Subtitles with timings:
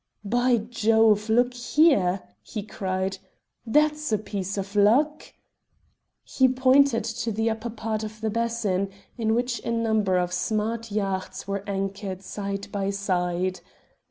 [0.25, 3.19] "By Jove, look there!" he cried.
[3.67, 5.31] "That's a piece of luck."
[6.23, 10.91] He pointed to the upper part of the basin, in which a number of smart
[10.91, 13.59] yachts were anchored side by side.